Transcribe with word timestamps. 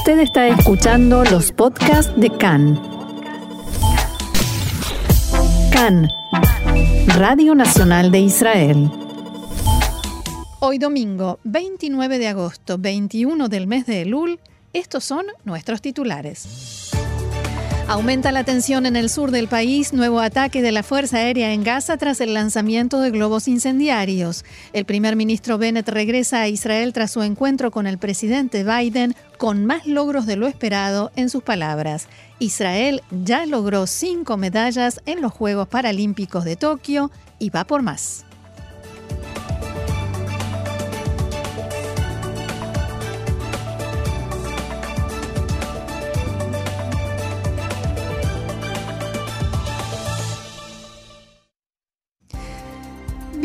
Usted 0.00 0.20
está 0.20 0.48
escuchando 0.48 1.24
los 1.24 1.52
podcasts 1.52 2.10
de 2.18 2.30
CAN. 2.30 2.80
CAN, 5.70 6.08
Radio 7.18 7.54
Nacional 7.54 8.10
de 8.10 8.20
Israel. 8.20 8.90
Hoy 10.60 10.78
domingo, 10.78 11.38
29 11.44 12.18
de 12.18 12.28
agosto, 12.28 12.78
21 12.78 13.50
del 13.50 13.66
mes 13.66 13.84
de 13.84 14.00
Elul, 14.00 14.40
estos 14.72 15.04
son 15.04 15.26
nuestros 15.44 15.82
titulares. 15.82 16.90
Aumenta 17.90 18.30
la 18.30 18.44
tensión 18.44 18.86
en 18.86 18.94
el 18.94 19.10
sur 19.10 19.32
del 19.32 19.48
país, 19.48 19.92
nuevo 19.92 20.20
ataque 20.20 20.62
de 20.62 20.70
la 20.70 20.84
Fuerza 20.84 21.16
Aérea 21.16 21.52
en 21.52 21.64
Gaza 21.64 21.96
tras 21.96 22.20
el 22.20 22.34
lanzamiento 22.34 23.00
de 23.00 23.10
globos 23.10 23.48
incendiarios. 23.48 24.44
El 24.72 24.84
primer 24.84 25.16
ministro 25.16 25.58
Bennett 25.58 25.88
regresa 25.88 26.40
a 26.40 26.46
Israel 26.46 26.92
tras 26.92 27.10
su 27.10 27.20
encuentro 27.22 27.72
con 27.72 27.88
el 27.88 27.98
presidente 27.98 28.62
Biden 28.62 29.16
con 29.38 29.66
más 29.66 29.88
logros 29.88 30.26
de 30.26 30.36
lo 30.36 30.46
esperado 30.46 31.10
en 31.16 31.30
sus 31.30 31.42
palabras. 31.42 32.06
Israel 32.38 33.02
ya 33.10 33.44
logró 33.44 33.88
cinco 33.88 34.36
medallas 34.36 35.00
en 35.04 35.20
los 35.20 35.32
Juegos 35.32 35.66
Paralímpicos 35.66 36.44
de 36.44 36.54
Tokio 36.54 37.10
y 37.40 37.50
va 37.50 37.64
por 37.64 37.82
más. 37.82 38.24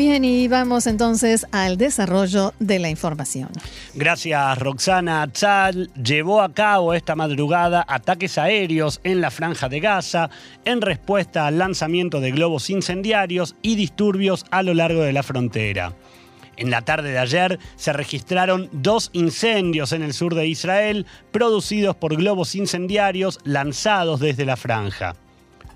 Bien, 0.08 0.24
y 0.24 0.46
vamos 0.46 0.86
entonces 0.86 1.48
al 1.50 1.78
desarrollo 1.78 2.54
de 2.60 2.78
la 2.78 2.88
información. 2.88 3.48
Gracias, 3.92 4.56
Roxana. 4.56 5.26
Tzal 5.32 5.90
llevó 6.00 6.42
a 6.42 6.52
cabo 6.54 6.94
esta 6.94 7.16
madrugada 7.16 7.84
ataques 7.88 8.38
aéreos 8.38 9.00
en 9.02 9.20
la 9.20 9.32
franja 9.32 9.68
de 9.68 9.80
Gaza 9.80 10.30
en 10.64 10.80
respuesta 10.80 11.48
al 11.48 11.58
lanzamiento 11.58 12.20
de 12.20 12.30
globos 12.30 12.70
incendiarios 12.70 13.56
y 13.62 13.74
disturbios 13.74 14.44
a 14.52 14.62
lo 14.62 14.74
largo 14.74 15.02
de 15.02 15.12
la 15.12 15.24
frontera. 15.24 15.92
En 16.56 16.70
la 16.70 16.82
tarde 16.82 17.10
de 17.10 17.18
ayer 17.18 17.58
se 17.74 17.92
registraron 17.92 18.68
dos 18.70 19.10
incendios 19.12 19.90
en 19.90 20.04
el 20.04 20.12
sur 20.12 20.36
de 20.36 20.46
Israel 20.46 21.04
producidos 21.32 21.96
por 21.96 22.14
globos 22.14 22.54
incendiarios 22.54 23.40
lanzados 23.42 24.20
desde 24.20 24.44
la 24.44 24.56
franja. 24.56 25.16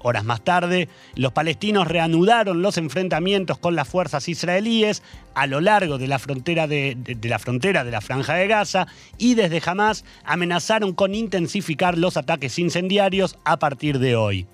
Horas 0.02 0.24
más 0.24 0.42
tarde, 0.42 0.88
los 1.14 1.32
palestinos 1.32 1.86
reanudaron 1.86 2.62
los 2.62 2.78
enfrentamientos 2.78 3.58
con 3.58 3.76
las 3.76 3.86
fuerzas 3.86 4.28
israelíes 4.28 5.02
a 5.34 5.46
lo 5.46 5.60
largo 5.60 5.98
de 5.98 6.08
la 6.08 6.18
frontera 6.18 6.66
de, 6.66 6.96
la 7.22 7.38
frontera 7.38 7.84
de 7.84 7.90
la 7.90 8.00
Franja 8.00 8.34
de 8.34 8.46
Gaza 8.46 8.86
y 9.18 9.34
desde 9.34 9.60
Hamas 9.64 10.06
amenazaron 10.24 10.94
con 10.94 11.14
intensificar 11.14 11.98
los 11.98 12.16
ataques 12.16 12.58
incendiarios 12.58 13.36
a 13.44 13.58
partir 13.58 13.98
de 13.98 14.16
hoy. 14.16 14.46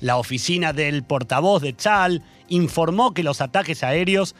La 0.00 0.16
oficina 0.16 0.72
del 0.72 1.04
portavoz 1.04 1.62
de 1.62 1.74
Tzal 1.74 2.24
informó 2.52 3.14
que 3.14 3.22
los 3.22 3.40
ataques 3.40 3.82
aéreos 3.82 4.34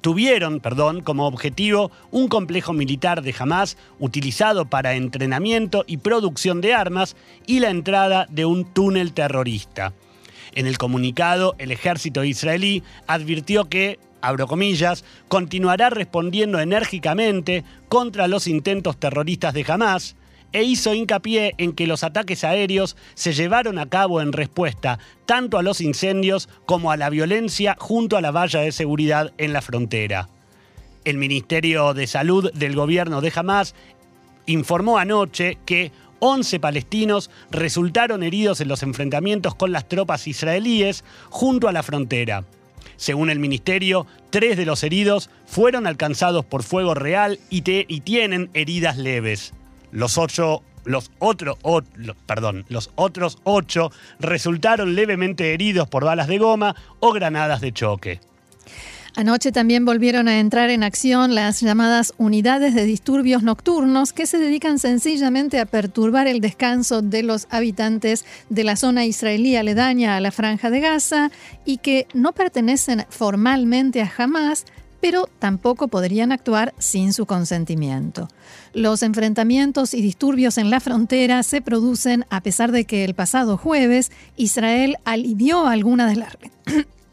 tuvieron 0.00 0.60
perdón, 0.60 1.00
como 1.00 1.26
objetivo 1.26 1.90
un 2.12 2.28
complejo 2.28 2.72
militar 2.72 3.22
de 3.22 3.34
Hamas 3.36 3.76
utilizado 3.98 4.66
para 4.66 4.94
entrenamiento 4.94 5.84
y 5.88 5.96
producción 5.96 6.60
de 6.60 6.74
armas 6.74 7.16
y 7.44 7.58
la 7.58 7.70
entrada 7.70 8.26
de 8.30 8.44
un 8.46 8.64
túnel 8.64 9.12
terrorista. 9.12 9.92
En 10.54 10.68
el 10.68 10.78
comunicado, 10.78 11.56
el 11.58 11.72
ejército 11.72 12.22
israelí 12.22 12.84
advirtió 13.08 13.64
que 13.64 13.98
abro 14.20 14.46
comillas, 14.46 15.04
continuará 15.26 15.90
respondiendo 15.90 16.60
enérgicamente 16.60 17.64
contra 17.88 18.28
los 18.28 18.46
intentos 18.46 18.96
terroristas 18.96 19.54
de 19.54 19.64
Hamas, 19.66 20.14
e 20.54 20.62
hizo 20.62 20.94
hincapié 20.94 21.54
en 21.58 21.72
que 21.72 21.88
los 21.88 22.04
ataques 22.04 22.44
aéreos 22.44 22.96
se 23.14 23.32
llevaron 23.32 23.78
a 23.78 23.88
cabo 23.88 24.22
en 24.22 24.32
respuesta 24.32 25.00
tanto 25.26 25.58
a 25.58 25.62
los 25.62 25.80
incendios 25.80 26.48
como 26.64 26.92
a 26.92 26.96
la 26.96 27.10
violencia 27.10 27.76
junto 27.78 28.16
a 28.16 28.20
la 28.20 28.30
valla 28.30 28.60
de 28.60 28.72
seguridad 28.72 29.32
en 29.36 29.52
la 29.52 29.60
frontera. 29.60 30.28
El 31.04 31.18
Ministerio 31.18 31.92
de 31.92 32.06
Salud 32.06 32.52
del 32.52 32.76
gobierno 32.76 33.20
de 33.20 33.32
Hamas 33.34 33.74
informó 34.46 34.96
anoche 34.96 35.58
que 35.66 35.90
11 36.20 36.60
palestinos 36.60 37.30
resultaron 37.50 38.22
heridos 38.22 38.60
en 38.60 38.68
los 38.68 38.84
enfrentamientos 38.84 39.56
con 39.56 39.72
las 39.72 39.88
tropas 39.88 40.28
israelíes 40.28 41.04
junto 41.30 41.66
a 41.66 41.72
la 41.72 41.82
frontera. 41.82 42.44
Según 42.96 43.28
el 43.28 43.40
ministerio, 43.40 44.06
tres 44.30 44.56
de 44.56 44.66
los 44.66 44.84
heridos 44.84 45.30
fueron 45.46 45.88
alcanzados 45.88 46.44
por 46.44 46.62
fuego 46.62 46.94
real 46.94 47.40
y, 47.50 47.64
y 47.66 48.00
tienen 48.02 48.50
heridas 48.54 48.96
leves. 48.96 49.52
Los 49.94 50.18
ocho 50.18 50.62
los, 50.84 51.10
perdón, 52.26 52.66
los 52.68 52.90
otros 52.94 53.38
ocho 53.44 53.90
resultaron 54.18 54.94
levemente 54.94 55.54
heridos 55.54 55.88
por 55.88 56.04
balas 56.04 56.28
de 56.28 56.36
goma 56.36 56.76
o 57.00 57.12
granadas 57.12 57.62
de 57.62 57.72
choque. 57.72 58.20
Anoche 59.16 59.52
también 59.52 59.84
volvieron 59.84 60.26
a 60.26 60.40
entrar 60.40 60.70
en 60.70 60.82
acción 60.82 61.36
las 61.36 61.60
llamadas 61.60 62.12
unidades 62.18 62.74
de 62.74 62.84
disturbios 62.84 63.44
nocturnos 63.44 64.12
que 64.12 64.26
se 64.26 64.38
dedican 64.38 64.80
sencillamente 64.80 65.60
a 65.60 65.66
perturbar 65.66 66.26
el 66.26 66.40
descanso 66.40 67.00
de 67.00 67.22
los 67.22 67.46
habitantes 67.50 68.26
de 68.48 68.64
la 68.64 68.74
zona 68.74 69.04
israelí 69.04 69.54
aledaña 69.54 70.16
a 70.16 70.20
la 70.20 70.32
franja 70.32 70.68
de 70.68 70.80
Gaza 70.80 71.30
y 71.64 71.78
que 71.78 72.08
no 72.12 72.32
pertenecen 72.32 73.06
formalmente 73.08 74.02
a 74.02 74.12
Hamas, 74.18 74.66
pero 75.04 75.28
tampoco 75.38 75.88
podrían 75.88 76.32
actuar 76.32 76.72
sin 76.78 77.12
su 77.12 77.26
consentimiento. 77.26 78.30
Los 78.72 79.02
enfrentamientos 79.02 79.92
y 79.92 80.00
disturbios 80.00 80.56
en 80.56 80.70
la 80.70 80.80
frontera 80.80 81.42
se 81.42 81.60
producen 81.60 82.24
a 82.30 82.40
pesar 82.40 82.72
de 82.72 82.86
que 82.86 83.04
el 83.04 83.12
pasado 83.12 83.58
jueves 83.58 84.10
Israel 84.38 84.96
alivió 85.04 85.66
algunas 85.66 86.08
de 86.08 86.16
las 86.16 86.38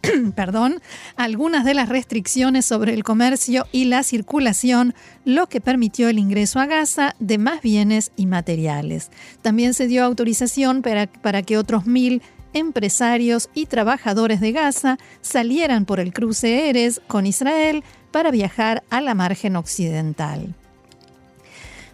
perdón, 0.35 0.81
algunas 1.17 1.65
de 1.65 1.73
las 1.73 1.89
restricciones 1.89 2.65
sobre 2.65 2.93
el 2.93 3.03
comercio 3.03 3.67
y 3.73 3.83
la 3.83 4.03
circulación, 4.03 4.95
lo 5.25 5.47
que 5.47 5.59
permitió 5.59 6.07
el 6.07 6.17
ingreso 6.17 6.61
a 6.61 6.67
Gaza 6.67 7.17
de 7.19 7.37
más 7.39 7.61
bienes 7.61 8.13
y 8.15 8.25
materiales. 8.25 9.11
También 9.41 9.73
se 9.73 9.87
dio 9.87 10.05
autorización 10.05 10.81
para, 10.81 11.07
para 11.07 11.41
que 11.41 11.57
otros 11.57 11.87
mil 11.87 12.21
empresarios 12.53 13.49
y 13.53 13.65
trabajadores 13.65 14.39
de 14.41 14.51
Gaza 14.51 14.97
salieran 15.21 15.85
por 15.85 15.99
el 15.99 16.13
cruce 16.13 16.69
Eres 16.69 17.01
con 17.07 17.25
Israel 17.25 17.83
para 18.11 18.31
viajar 18.31 18.83
a 18.89 19.01
la 19.01 19.13
margen 19.15 19.55
occidental. 19.55 20.53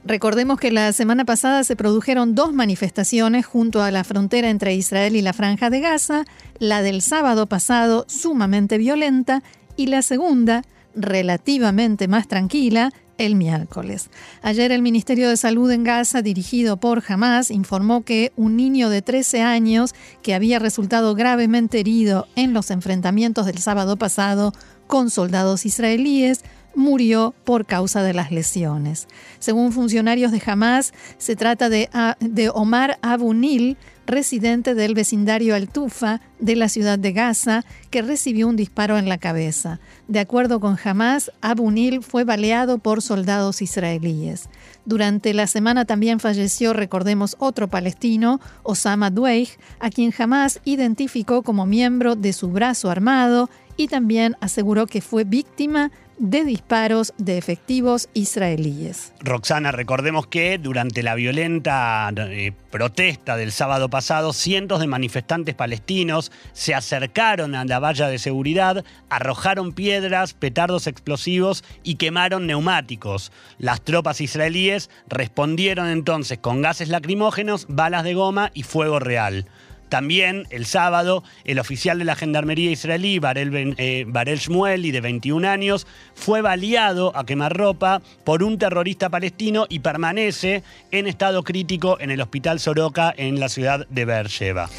Recordemos 0.07 0.57
que 0.57 0.72
la 0.72 0.94
semana 0.94 1.25
pasada 1.25 1.66
se 1.66 1.75
produjeron 1.75 2.34
dos 2.34 2.53
manifestaciones 2.53 3.45
junto 3.45 3.84
a 3.84 3.91
la 3.91 4.06
frontera 4.06 4.50
entre 4.50 4.73
Israel 4.73 5.18
y 5.18 5.22
la 5.22 5.34
franja 5.34 5.69
de 5.69 5.81
Gaza, 5.81 6.23
la 6.59 6.81
del 6.81 7.01
sábado 7.01 7.47
pasado 7.47 8.06
sumamente 8.07 8.78
violenta 8.78 9.44
y 9.75 9.88
la 9.88 10.01
segunda, 10.01 10.63
relativamente 10.95 12.07
más 12.07 12.28
tranquila, 12.29 12.94
el 13.17 13.35
miércoles. 13.35 14.09
Ayer 14.41 14.72
el 14.72 14.81
Ministerio 14.81 15.29
de 15.29 15.38
Salud 15.38 15.69
en 15.72 15.83
Gaza, 15.83 16.22
dirigido 16.22 16.78
por 16.78 17.03
Hamas, 17.07 17.51
informó 17.51 18.03
que 18.03 18.31
un 18.35 18.55
niño 18.55 18.89
de 18.89 19.01
13 19.01 19.41
años 19.41 19.94
que 20.22 20.33
había 20.33 20.59
resultado 20.59 21.16
gravemente 21.16 21.79
herido 21.79 22.27
en 22.35 22.53
los 22.53 22.72
enfrentamientos 22.72 23.45
del 23.45 23.57
sábado 23.57 23.97
pasado 23.97 24.53
con 24.88 25.09
soldados 25.09 25.66
israelíes 25.66 26.44
murió 26.75 27.33
por 27.44 27.66
causa 27.66 28.03
de 28.03 28.13
las 28.13 28.31
lesiones. 28.31 29.07
Según 29.39 29.72
funcionarios 29.72 30.31
de 30.31 30.41
Hamas, 30.45 30.94
se 31.17 31.35
trata 31.35 31.69
de, 31.69 31.89
de 32.19 32.50
Omar 32.50 33.00
Abu 33.01 33.33
Nil, 33.33 33.77
residente 34.07 34.73
del 34.73 34.95
vecindario 34.95 35.53
Al-Tufa 35.53 36.22
de 36.40 36.56
la 36.56 36.69
ciudad 36.69 36.97
de 36.97 37.12
Gaza, 37.12 37.63
que 37.91 38.01
recibió 38.01 38.47
un 38.47 38.56
disparo 38.56 38.97
en 38.97 39.09
la 39.09 39.18
cabeza. 39.18 39.79
De 40.07 40.19
acuerdo 40.19 40.59
con 40.59 40.78
Hamas, 40.84 41.31
Abu 41.41 41.69
Nil 41.69 42.01
fue 42.01 42.23
baleado 42.23 42.79
por 42.79 43.01
soldados 43.01 43.62
israelíes. 43.62 44.50
Durante 44.85 45.34
la 45.34 45.47
semana 45.47 45.86
también 45.86 46.19
falleció, 46.19 46.74
recordemos, 46.74 47.36
otro 47.39 47.68
palestino, 47.68 48.39
Osama 48.63 49.12
Dweig, 49.12 49.50
a 49.80 49.89
quien 49.89 50.13
Hamas 50.18 50.62
identificó 50.63 51.44
como 51.44 51.65
miembro 51.65 52.15
de 52.15 52.31
su 52.31 52.50
brazo 52.50 52.89
armado 52.89 53.50
y 53.75 53.89
también 53.89 54.36
aseguró 54.39 54.88
que 54.88 55.01
fue 55.01 55.25
víctima 55.25 55.92
de 56.17 56.43
disparos 56.43 57.13
de 57.17 57.37
efectivos 57.37 58.09
israelíes. 58.13 59.13
Roxana, 59.19 59.71
recordemos 59.71 60.27
que 60.27 60.57
durante 60.57 61.03
la 61.03 61.15
violenta 61.15 62.11
eh, 62.15 62.53
protesta 62.71 63.37
del 63.37 63.51
sábado 63.51 63.89
pasado, 63.89 64.33
cientos 64.33 64.79
de 64.79 64.87
manifestantes 64.87 65.55
palestinos 65.55 66.31
se 66.53 66.73
acercaron 66.73 67.55
a 67.55 67.65
la 67.65 67.79
valla 67.79 68.07
de 68.07 68.19
seguridad, 68.19 68.83
arrojaron 69.09 69.73
piedras, 69.73 70.33
petardos 70.33 70.87
explosivos 70.87 71.63
y 71.83 71.95
quemaron 71.95 72.47
neumáticos. 72.47 73.31
Las 73.59 73.81
tropas 73.81 74.21
israelíes 74.21 74.89
respondieron 75.07 75.87
entonces 75.87 76.39
con 76.39 76.61
gases 76.61 76.89
lacrimógenos, 76.89 77.65
balas 77.69 78.03
de 78.03 78.13
goma 78.13 78.51
y 78.53 78.63
fuego 78.63 78.99
real. 78.99 79.45
También 79.89 80.48
el 80.50 80.66
sábado, 80.66 81.24
el 81.45 81.60
oficial 81.60 82.00
de 82.00 82.06
la 82.06 82.16
Gendarmería 82.16 82.72
israelí, 82.72 83.19
Barel, 83.19 83.75
eh, 83.78 84.06
Shmueli, 84.38 84.92
de 84.92 85.01
21 85.01 85.48
años, 85.48 85.88
fue 86.16 86.42
baleado 86.42 87.16
a 87.16 87.25
quemarropa 87.25 88.01
por 88.24 88.44
un 88.44 88.57
terrorista 88.57 89.10
palestino 89.10 89.66
y 89.69 89.80
permanece 89.80 90.63
en 90.92 91.07
estado 91.07 91.44
crítico 91.44 91.98
en 92.00 92.12
el 92.12 92.22
Hospital 92.22 92.60
Soroka 92.60 93.13
en 93.16 93.39
la 93.39 93.50
ciudad 93.50 93.88
de 93.89 94.06
Beersheba. 94.06 94.69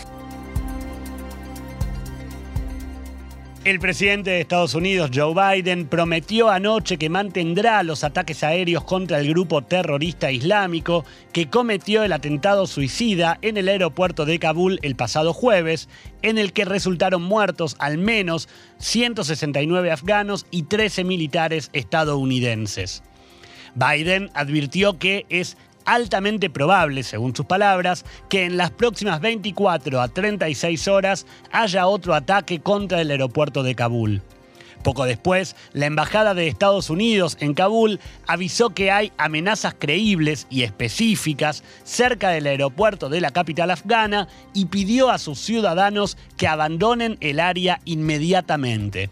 El 3.65 3.81
presidente 3.81 4.31
de 4.31 4.41
Estados 4.41 4.75
Unidos, 4.75 5.11
Joe 5.13 5.35
Biden, 5.35 5.89
prometió 5.89 6.49
anoche 6.49 6.97
que 6.97 7.11
mantendrá 7.11 7.83
los 7.83 8.05
ataques 8.05 8.45
aéreos 8.45 8.85
contra 8.85 9.19
el 9.19 9.29
grupo 9.29 9.63
terrorista 9.63 10.31
islámico 10.31 11.05
que 11.33 11.51
cometió 11.51 12.05
el 12.05 12.13
atentado 12.13 12.69
suicida 12.69 13.37
en 13.43 13.57
el 13.57 13.69
aeropuerto 13.69 14.25
de 14.27 14.39
Kabul 14.39 14.79
el 14.83 14.95
pasado 14.95 15.33
jueves, 15.33 15.89
en 16.23 16.39
el 16.39 16.53
que 16.53 16.65
resultaron 16.65 17.23
muertos 17.23 17.75
al 17.81 17.99
menos 17.99 18.49
169 18.79 19.91
afganos 19.91 20.47
y 20.53 20.63
13 20.63 21.03
militares 21.03 21.71
estadounidenses. 21.73 23.03
Biden 23.75 24.31
advirtió 24.35 24.99
que 24.99 25.27
es 25.31 25.57
altamente 25.89 26.51
probable, 26.51 27.03
según 27.03 27.35
sus 27.35 27.47
palabras, 27.47 28.05
que 28.29 28.45
en 28.45 28.59
las 28.59 28.71
próximas 28.71 29.21
24 29.21 30.01
a 30.01 30.09
36 30.09 30.87
horas 30.87 31.27
haya 31.51 31.87
otro 31.87 32.15
ataque 32.15 32.61
contra 32.61 33.01
el 33.01 33.11
aeropuerto 33.11 33.63
de 33.63 33.75
Kabul. 33.75 34.23
Poco 34.83 35.07
después, 35.07 35.57
la 35.73 35.87
Embajada 35.87 36.35
de 36.35 36.47
Estados 36.47 36.91
Unidos 36.91 37.37
en 37.41 37.55
Kabul 37.55 38.01
avisó 38.27 38.71
que 38.71 38.91
hay 38.91 39.13
amenazas 39.17 39.75
creíbles 39.79 40.47
y 40.51 40.63
específicas 40.63 41.65
cerca 41.85 42.31
del 42.31 42.47
aeropuerto 42.47 43.09
de 43.09 43.21
la 43.21 43.31
capital 43.31 43.71
afgana 43.71 44.29
y 44.55 44.67
pidió 44.67 45.11
a 45.11 45.19
sus 45.19 45.41
ciudadanos 45.41 46.17
que 46.37 46.49
abandonen 46.49 47.17
el 47.21 47.41
área 47.41 47.81
inmediatamente. 47.87 49.11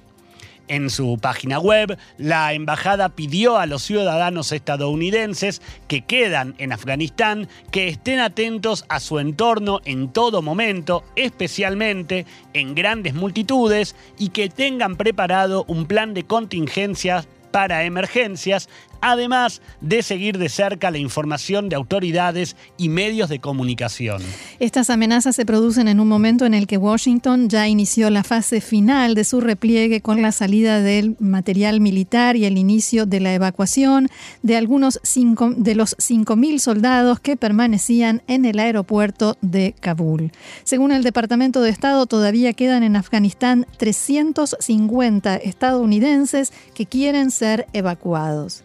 En 0.69 0.91
su 0.91 1.19
página 1.21 1.61
web, 1.61 1.97
la 2.19 2.53
embajada 2.53 3.11
pidió 3.11 3.57
a 3.57 3.67
los 3.67 3.83
ciudadanos 3.83 4.51
estadounidenses 4.51 5.63
que 5.87 6.03
quedan 6.03 6.55
en 6.59 6.73
Afganistán 6.73 7.49
que 7.71 7.87
estén 7.87 8.19
atentos 8.19 8.85
a 8.89 8.99
su 8.99 9.21
entorno 9.21 9.81
en 9.85 10.13
todo 10.13 10.43
momento, 10.43 11.05
especialmente 11.15 12.27
en 12.53 12.75
grandes 12.75 13.15
multitudes, 13.15 13.95
y 14.19 14.31
que 14.31 14.49
tengan 14.49 14.97
preparado 14.97 15.65
un 15.69 15.87
plan 15.87 16.15
de 16.15 16.25
contingencias 16.25 17.29
para 17.53 17.85
emergencias 17.85 18.69
además 19.07 19.63
de 19.81 20.03
seguir 20.03 20.37
de 20.37 20.49
cerca 20.49 20.91
la 20.91 20.99
información 20.99 21.69
de 21.69 21.77
autoridades 21.77 22.57
y 22.77 22.89
medios 22.89 23.29
de 23.29 23.39
comunicación. 23.39 24.21
Estas 24.59 24.91
amenazas 24.91 25.37
se 25.37 25.47
producen 25.47 25.87
en 25.87 26.01
un 26.01 26.09
momento 26.09 26.45
en 26.45 26.55
el 26.55 26.67
que 26.67 26.77
Washington 26.77 27.49
ya 27.49 27.69
inició 27.69 28.11
la 28.11 28.25
fase 28.25 28.61
final 28.61 29.15
de 29.15 29.23
su 29.23 29.41
repliegue 29.41 30.01
con 30.01 30.23
la 30.23 30.33
salida 30.33 30.81
del 30.81 31.15
material 31.21 31.81
militar 31.81 32.35
y 32.35 32.47
el 32.47 32.59
inicio 32.59 33.07
de 33.07 33.21
la 33.21 33.33
evacuación 33.33 34.09
de 34.43 34.57
algunos 34.57 34.99
cinco, 35.05 35.53
de 35.57 35.77
los 35.77 35.97
5.000 35.99 36.59
soldados 36.59 37.21
que 37.21 37.37
permanecían 37.37 38.23
en 38.27 38.45
el 38.45 38.59
aeropuerto 38.59 39.37
de 39.41 39.77
Kabul. 39.79 40.33
Según 40.65 40.91
el 40.91 41.05
Departamento 41.05 41.63
de 41.63 41.71
Estado, 41.71 42.07
todavía 42.07 42.55
quedan 42.55 42.83
en 42.83 42.97
Afganistán 42.97 43.67
350 43.77 45.37
estadounidenses 45.37 46.53
que 46.75 46.87
quieren 46.87 47.31
ser 47.31 47.67
evacuados. 47.73 48.65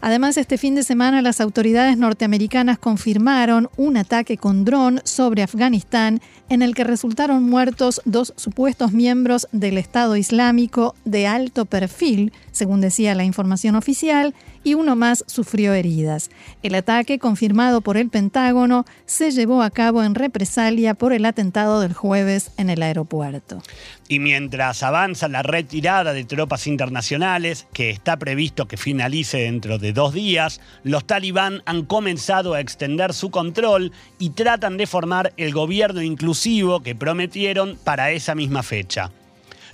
Además, 0.00 0.36
este 0.36 0.58
fin 0.58 0.74
de 0.74 0.82
semana 0.82 1.22
las 1.22 1.40
autoridades 1.40 1.96
norteamericanas 1.96 2.78
confirmaron 2.78 3.68
un 3.76 3.96
ataque 3.96 4.36
con 4.36 4.64
dron 4.64 5.00
sobre 5.04 5.42
Afganistán 5.42 6.20
en 6.48 6.62
el 6.62 6.74
que 6.74 6.84
resultaron 6.84 7.42
muertos 7.42 8.00
dos 8.04 8.32
supuestos 8.36 8.92
miembros 8.92 9.48
del 9.52 9.78
Estado 9.78 10.16
Islámico 10.16 10.94
de 11.04 11.26
alto 11.26 11.64
perfil, 11.64 12.32
según 12.52 12.80
decía 12.80 13.14
la 13.14 13.24
información 13.24 13.74
oficial, 13.74 14.34
y 14.66 14.74
uno 14.74 14.96
más 14.96 15.22
sufrió 15.28 15.74
heridas. 15.74 16.28
El 16.64 16.74
ataque, 16.74 17.20
confirmado 17.20 17.82
por 17.82 17.96
el 17.96 18.08
Pentágono, 18.08 18.84
se 19.04 19.30
llevó 19.30 19.62
a 19.62 19.70
cabo 19.70 20.02
en 20.02 20.16
represalia 20.16 20.94
por 20.94 21.12
el 21.12 21.24
atentado 21.24 21.80
del 21.80 21.94
jueves 21.94 22.50
en 22.56 22.68
el 22.68 22.82
aeropuerto. 22.82 23.62
Y 24.08 24.18
mientras 24.18 24.82
avanza 24.82 25.28
la 25.28 25.44
retirada 25.44 26.12
de 26.12 26.24
tropas 26.24 26.66
internacionales, 26.66 27.68
que 27.72 27.90
está 27.90 28.16
previsto 28.16 28.66
que 28.66 28.76
finalice 28.76 29.38
dentro 29.38 29.78
de 29.78 29.92
dos 29.92 30.12
días, 30.12 30.60
los 30.82 31.06
talibán 31.06 31.62
han 31.64 31.84
comenzado 31.84 32.54
a 32.54 32.60
extender 32.60 33.14
su 33.14 33.30
control 33.30 33.92
y 34.18 34.30
tratan 34.30 34.78
de 34.78 34.88
formar 34.88 35.32
el 35.36 35.52
gobierno 35.52 36.02
inclusivo 36.02 36.80
que 36.80 36.96
prometieron 36.96 37.78
para 37.84 38.10
esa 38.10 38.34
misma 38.34 38.64
fecha. 38.64 39.12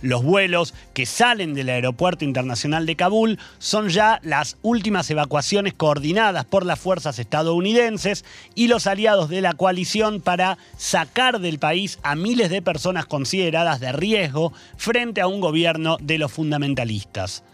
Los 0.02 0.24
vuelos 0.24 0.74
que 0.94 1.06
salen 1.06 1.54
del 1.54 1.68
Aeropuerto 1.68 2.24
Internacional 2.24 2.86
de 2.86 2.96
Kabul 2.96 3.38
son 3.58 3.88
ya 3.88 4.20
las 4.24 4.56
últimas 4.62 5.08
evacuaciones 5.10 5.74
coordinadas 5.74 6.44
por 6.44 6.66
las 6.66 6.80
fuerzas 6.80 7.20
estadounidenses 7.20 8.24
y 8.56 8.66
los 8.66 8.88
aliados 8.88 9.28
de 9.28 9.40
la 9.40 9.54
coalición 9.54 10.20
para 10.20 10.58
sacar 10.76 11.38
del 11.38 11.60
país 11.60 12.00
a 12.02 12.16
miles 12.16 12.50
de 12.50 12.62
personas 12.62 13.06
consideradas 13.06 13.78
de 13.78 13.92
riesgo 13.92 14.52
frente 14.76 15.20
a 15.20 15.28
un 15.28 15.40
gobierno 15.40 15.98
de 16.00 16.18
los 16.18 16.32
fundamentalistas. 16.32 17.44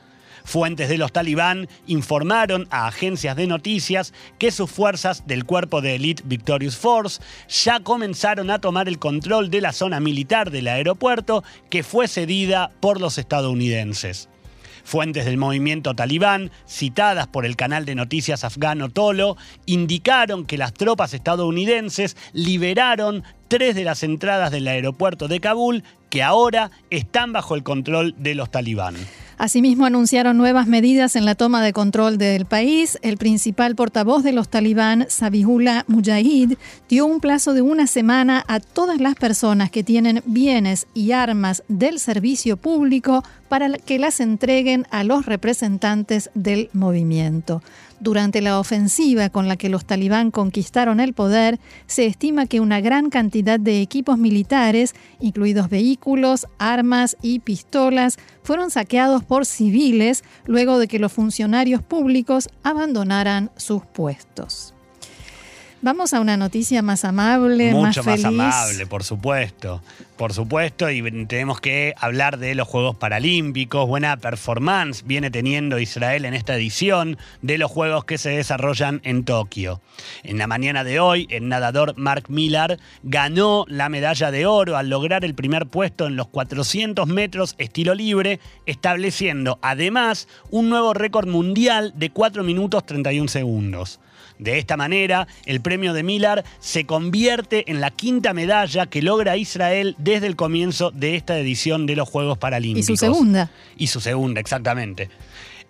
Fuentes 0.49 0.89
de 0.89 0.97
los 0.97 1.13
talibán 1.13 1.69
informaron 1.87 2.69
a 2.71 2.87
agencias 2.87 3.37
de 3.37 3.47
noticias 3.47 4.15
que 4.39 4.51
sus 4.51 4.71
fuerzas 4.71 5.27
del 5.27 5.45
cuerpo 5.45 5.83
de 5.83 5.97
Elite 5.97 6.23
Victorious 6.25 6.75
Force 6.75 7.21
ya 7.51 7.81
comenzaron 7.81 8.51
a 8.51 8.59
tomar 8.59 8.89
el 8.89 8.99
control 8.99 9.51
de 9.51 9.61
la 9.61 9.75
zona 9.75 10.01
militar 10.01 10.51
del 10.51 10.69
aeropuerto 10.69 11.45
que 11.69 11.83
fue 11.83 12.09
cedida 12.09 12.71
por 12.81 12.99
los 12.99 13.19
estadounidenses. 13.19 14.31
Fuentes 14.85 15.27
del 15.27 15.37
movimiento 15.37 15.95
talibán, 15.95 16.51
citadas 16.67 17.27
por 17.27 17.45
el 17.45 17.55
canal 17.55 17.85
de 17.85 17.95
noticias 17.95 18.43
afgano 18.43 18.89
Tolo, 18.89 19.37
indicaron 19.67 20.47
que 20.47 20.57
las 20.57 20.73
tropas 20.73 21.13
estadounidenses 21.13 22.17
liberaron 22.33 23.23
tres 23.49 23.75
de 23.75 23.85
las 23.85 24.03
entradas 24.03 24.51
del 24.51 24.67
aeropuerto 24.67 25.29
de 25.29 25.41
Kabul 25.41 25.85
que 26.09 26.23
ahora 26.23 26.71
están 26.89 27.35
bajo 27.35 27.55
el 27.55 27.65
control 27.65 28.15
de 28.17 28.35
los 28.35 28.51
talibán. 28.51 28.97
Asimismo, 29.39 29.87
anunciaron 29.87 30.37
nuevas 30.37 30.67
medidas 30.67 31.15
en 31.15 31.25
la 31.25 31.37
toma 31.37 31.63
de 31.63 31.73
control 31.73 32.19
del 32.19 32.45
país. 32.45 32.99
El 33.03 33.19
principal 33.19 33.77
portavoz 33.77 34.25
de 34.25 34.33
los 34.33 34.49
talibán, 34.49 35.07
Sabihullah 35.09 35.85
Mujahid, 35.87 36.55
dio 36.89 37.07
un 37.07 37.21
plazo 37.21 37.55
de 37.55 37.63
una 37.63 37.87
semana 37.87 38.45
a 38.49 38.59
todas 38.59 39.01
las 39.01 39.15
personas 39.15 39.71
que 39.71 39.85
tienen 39.85 40.25
bienes 40.27 40.89
y 40.93 41.13
armas 41.13 41.63
del 41.69 42.01
servicio 42.01 42.57
público 42.57 43.23
para 43.49 43.71
que 43.79 44.01
las 44.01 44.19
entreguen 44.19 44.87
a 44.91 45.05
los 45.05 45.25
representantes 45.25 46.31
del 46.35 46.69
movimiento. 46.73 47.63
Durante 48.01 48.41
la 48.41 48.61
ofensiva 48.61 49.29
con 49.29 49.49
la 49.49 49.57
que 49.57 49.69
los 49.69 49.85
talibán 49.85 50.31
conquistaron 50.31 51.01
el 51.01 51.15
poder, 51.15 51.59
se 51.87 52.07
estima 52.07 52.47
que 52.47 52.61
una 52.61 52.81
gran 52.81 53.11
cantidad 53.11 53.59
de 53.59 53.83
equipos 53.83 54.19
militares, 54.19 54.95
incluidos 55.21 55.69
vehículos, 55.69 56.47
armas 56.59 57.17
y 57.23 57.41
pistolas, 57.41 58.19
fueron 58.45 58.71
saqueados 58.71 59.25
por 59.25 59.47
civiles 59.47 60.23
luego 60.47 60.79
de 60.79 60.87
que 60.87 61.01
los 61.01 61.13
funcionarios 61.13 61.83
públicos 61.83 62.49
abandonaran 62.63 63.51
sus 63.57 63.85
puestos. 63.85 64.75
Vamos 65.81 66.13
a 66.13 66.21
una 66.21 66.37
noticia 66.37 66.83
más 66.83 67.05
amable, 67.05 67.71
Mucho 67.73 68.03
más, 68.03 68.21
más 68.21 68.25
amable, 68.25 68.87
por 68.87 69.05
supuesto. 69.05 69.81
Por 70.17 70.33
supuesto, 70.33 70.91
y 70.91 71.01
tenemos 71.27 71.61
que 71.61 71.95
hablar 71.97 72.39
de 72.39 72.57
los 72.57 72.67
Juegos 72.67 72.97
Paralímpicos. 72.97 73.87
Buena 73.87 74.17
performance 74.17 75.05
viene 75.07 75.31
teniendo 75.31 75.79
Israel 75.79 76.25
en 76.25 76.35
esta 76.35 76.57
edición 76.57 77.17
de 77.43 77.59
los 77.59 77.71
Juegos 77.71 78.05
que 78.05 78.19
se 78.19 78.31
desarrollan 78.31 79.01
en 79.05 79.23
Tokio. 79.23 79.81
En 80.25 80.39
la 80.39 80.49
mañana 80.49 80.83
de 80.83 80.99
hoy, 80.99 81.29
el 81.31 81.49
nadador 81.49 81.97
Mark 81.97 82.25
Millar 82.29 82.79
ganó 83.05 83.65
la 83.69 83.89
medalla 83.89 84.33
de 84.33 84.47
oro 84.47 84.77
al 84.77 84.91
lograr 84.91 85.25
el 85.25 85.37
primer 85.37 85.67
puesto 85.67 86.09
en 86.09 86.17
los 86.17 86.27
400 86.27 87.07
metros 87.07 87.55
estilo 87.59 87.95
libre, 87.95 88.41
estableciendo 88.67 89.61
además 89.63 90.27
un 90.51 90.71
nuevo 90.71 90.93
récord 90.93 91.29
mundial 91.29 91.93
de 91.95 92.11
4 92.11 92.43
minutos 92.43 92.85
31 92.85 93.29
segundos. 93.29 94.01
De 94.39 94.59
esta 94.59 94.77
manera, 94.77 95.27
el 95.47 95.61
premio 95.61 95.93
de 95.93 96.03
Millar 96.03 96.45
se 96.61 96.85
convierte 96.85 97.71
en 97.71 97.81
la 97.81 97.91
quinta 97.91 98.33
medalla 98.33 98.87
que 98.87 99.03
logra 99.03 99.37
Israel 99.37 99.97
desde 99.99 100.27
el 100.27 100.37
comienzo 100.37 100.91
de 100.91 101.17
esta 101.17 101.39
edición 101.39 101.87
de 101.87 101.97
los 101.97 102.09
Juegos 102.09 102.39
Paralímpicos. 102.39 102.89
Y 102.89 102.93
su 102.93 102.97
segunda. 102.97 103.51
Y 103.77 103.87
su 103.89 104.01
segunda, 104.01 104.41
exactamente. 104.41 105.11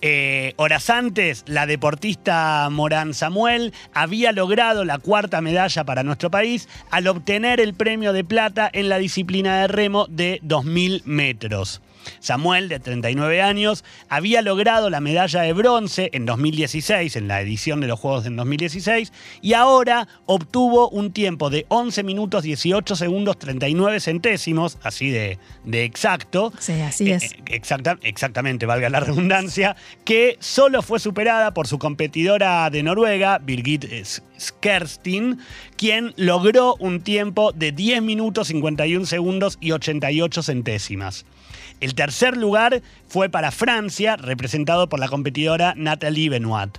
Eh, 0.00 0.54
horas 0.56 0.90
antes, 0.90 1.42
la 1.48 1.66
deportista 1.66 2.68
Morán 2.70 3.14
Samuel 3.14 3.72
había 3.92 4.30
logrado 4.30 4.84
la 4.84 4.98
cuarta 4.98 5.40
medalla 5.40 5.82
para 5.84 6.04
nuestro 6.04 6.30
país 6.30 6.68
al 6.90 7.08
obtener 7.08 7.60
el 7.60 7.74
premio 7.74 8.12
de 8.12 8.22
plata 8.22 8.70
en 8.72 8.88
la 8.88 8.98
disciplina 8.98 9.60
de 9.60 9.66
remo 9.66 10.06
de 10.08 10.40
2.000 10.44 11.02
metros. 11.04 11.80
Samuel, 12.20 12.68
de 12.68 12.80
39 12.80 13.42
años, 13.42 13.84
había 14.08 14.42
logrado 14.42 14.90
la 14.90 15.00
medalla 15.00 15.42
de 15.42 15.52
bronce 15.52 16.10
en 16.12 16.26
2016, 16.26 17.16
en 17.16 17.28
la 17.28 17.40
edición 17.40 17.80
de 17.80 17.86
los 17.86 17.98
Juegos 17.98 18.26
en 18.26 18.36
2016, 18.36 19.12
y 19.42 19.52
ahora 19.54 20.08
obtuvo 20.26 20.88
un 20.88 21.12
tiempo 21.12 21.50
de 21.50 21.66
11 21.68 22.02
minutos 22.02 22.42
18 22.42 22.96
segundos 22.96 23.38
39 23.38 24.00
centésimos, 24.00 24.78
así 24.82 25.10
de, 25.10 25.38
de 25.64 25.84
exacto. 25.84 26.52
Sí, 26.58 26.80
así 26.80 27.10
es. 27.10 27.32
Eh, 27.32 27.36
exacta, 27.46 27.98
exactamente, 28.02 28.66
valga 28.66 28.88
la 28.88 29.00
redundancia, 29.00 29.76
que 30.04 30.36
solo 30.40 30.82
fue 30.82 31.00
superada 31.00 31.54
por 31.54 31.66
su 31.66 31.78
competidora 31.78 32.68
de 32.70 32.82
Noruega, 32.82 33.38
Birgit 33.38 33.86
Skerstin, 34.38 35.38
quien 35.76 36.14
logró 36.16 36.76
un 36.78 37.00
tiempo 37.00 37.52
de 37.52 37.72
10 37.72 38.02
minutos 38.02 38.48
51 38.48 39.06
segundos 39.06 39.58
y 39.60 39.72
88 39.72 40.42
centésimas. 40.42 41.24
El 41.80 41.94
tercer 41.94 42.36
lugar 42.36 42.82
fue 43.08 43.28
para 43.28 43.50
Francia, 43.50 44.16
representado 44.16 44.88
por 44.88 45.00
la 45.00 45.08
competidora 45.08 45.74
Nathalie 45.76 46.28
Benoit. 46.28 46.78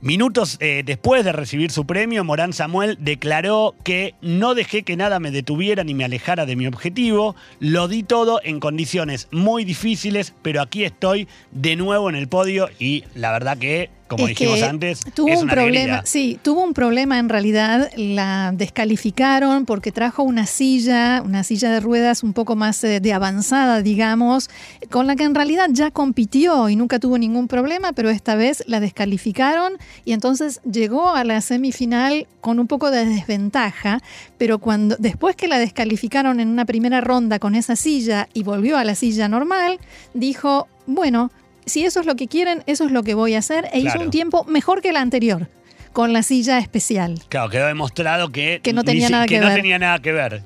Minutos 0.00 0.58
eh, 0.60 0.84
después 0.86 1.24
de 1.24 1.32
recibir 1.32 1.72
su 1.72 1.84
premio, 1.84 2.22
Morán 2.22 2.52
Samuel 2.52 2.96
declaró 3.00 3.74
que 3.82 4.14
no 4.22 4.54
dejé 4.54 4.84
que 4.84 4.96
nada 4.96 5.18
me 5.18 5.32
detuviera 5.32 5.82
ni 5.82 5.92
me 5.92 6.04
alejara 6.04 6.46
de 6.46 6.54
mi 6.54 6.68
objetivo, 6.68 7.34
lo 7.58 7.88
di 7.88 8.04
todo 8.04 8.40
en 8.44 8.60
condiciones 8.60 9.26
muy 9.32 9.64
difíciles, 9.64 10.34
pero 10.42 10.62
aquí 10.62 10.84
estoy 10.84 11.26
de 11.50 11.74
nuevo 11.74 12.08
en 12.08 12.14
el 12.14 12.28
podio 12.28 12.70
y 12.78 13.02
la 13.16 13.32
verdad 13.32 13.58
que 13.58 13.90
como 14.08 14.26
dijimos 14.26 14.62
antes, 14.62 15.00
tuvo 15.14 15.28
es 15.28 15.36
un 15.36 15.44
una 15.44 15.52
problema. 15.52 15.78
alegría. 15.78 16.02
Sí, 16.04 16.38
tuvo 16.42 16.64
un 16.64 16.74
problema 16.74 17.18
en 17.18 17.28
realidad. 17.28 17.90
La 17.96 18.52
descalificaron 18.54 19.66
porque 19.66 19.92
trajo 19.92 20.22
una 20.22 20.46
silla, 20.46 21.22
una 21.24 21.44
silla 21.44 21.70
de 21.70 21.80
ruedas 21.80 22.22
un 22.22 22.32
poco 22.32 22.56
más 22.56 22.82
eh, 22.84 23.00
de 23.00 23.12
avanzada, 23.12 23.82
digamos, 23.82 24.48
con 24.90 25.06
la 25.06 25.14
que 25.14 25.24
en 25.24 25.34
realidad 25.34 25.68
ya 25.70 25.90
compitió 25.90 26.68
y 26.68 26.76
nunca 26.76 26.98
tuvo 26.98 27.18
ningún 27.18 27.48
problema, 27.48 27.92
pero 27.92 28.10
esta 28.10 28.34
vez 28.34 28.64
la 28.66 28.80
descalificaron 28.80 29.74
y 30.04 30.12
entonces 30.12 30.60
llegó 30.70 31.10
a 31.10 31.24
la 31.24 31.40
semifinal 31.40 32.26
con 32.40 32.58
un 32.58 32.66
poco 32.66 32.90
de 32.90 33.04
desventaja, 33.04 34.00
pero 34.38 34.58
cuando 34.58 34.96
después 34.98 35.36
que 35.36 35.48
la 35.48 35.58
descalificaron 35.58 36.40
en 36.40 36.48
una 36.48 36.64
primera 36.64 37.00
ronda 37.00 37.38
con 37.38 37.54
esa 37.54 37.76
silla 37.76 38.28
y 38.32 38.42
volvió 38.42 38.78
a 38.78 38.84
la 38.84 38.94
silla 38.94 39.28
normal, 39.28 39.78
dijo, 40.14 40.66
bueno, 40.86 41.30
si 41.68 41.84
eso 41.84 42.00
es 42.00 42.06
lo 42.06 42.16
que 42.16 42.28
quieren, 42.28 42.62
eso 42.66 42.84
es 42.84 42.90
lo 42.92 43.02
que 43.02 43.14
voy 43.14 43.34
a 43.34 43.38
hacer. 43.38 43.68
E 43.72 43.80
hizo 43.80 44.00
un 44.00 44.10
tiempo 44.10 44.44
mejor 44.44 44.82
que 44.82 44.90
el 44.90 44.96
anterior, 44.96 45.48
con 45.92 46.12
la 46.12 46.22
silla 46.22 46.58
especial. 46.58 47.20
Claro, 47.28 47.48
quedó 47.50 47.66
demostrado 47.66 48.30
que, 48.30 48.60
Que 48.62 48.72
no 48.72 48.84
tenía 48.84 49.08
nada 49.10 49.26
que 49.26 49.38
no 49.40 49.46
ver. 49.46 49.56
tenía 49.56 49.78
nada 49.78 49.98
que 50.00 50.12
ver. 50.12 50.42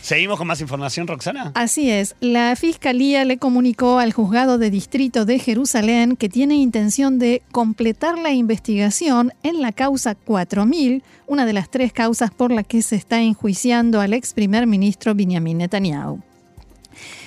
¿Seguimos 0.00 0.38
con 0.38 0.46
más 0.46 0.60
información, 0.60 1.08
Roxana? 1.08 1.50
Así 1.56 1.90
es, 1.90 2.14
la 2.20 2.54
Fiscalía 2.54 3.24
le 3.24 3.38
comunicó 3.38 3.98
al 3.98 4.12
juzgado 4.12 4.56
de 4.56 4.70
distrito 4.70 5.24
de 5.24 5.40
Jerusalén 5.40 6.14
que 6.14 6.28
tiene 6.28 6.54
intención 6.54 7.18
de 7.18 7.42
completar 7.50 8.16
la 8.16 8.30
investigación 8.30 9.32
en 9.42 9.60
la 9.62 9.72
causa 9.72 10.14
4000, 10.14 11.02
una 11.26 11.44
de 11.44 11.52
las 11.52 11.70
tres 11.70 11.92
causas 11.92 12.30
por 12.30 12.52
la 12.52 12.62
que 12.62 12.82
se 12.82 12.94
está 12.94 13.20
enjuiciando 13.20 14.00
al 14.00 14.12
ex 14.12 14.32
primer 14.32 14.68
ministro 14.68 15.12
Benjamin 15.12 15.58
Netanyahu. 15.58 16.20